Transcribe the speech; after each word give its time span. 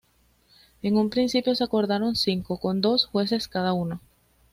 En 0.81 0.97
un 0.97 1.11
principio 1.11 1.53
se 1.53 1.63
acordaron 1.63 2.15
cinco, 2.15 2.57
con 2.59 2.81
dos 2.81 3.05
jueces 3.05 3.47
cada 3.47 3.73
uno. 3.73 4.01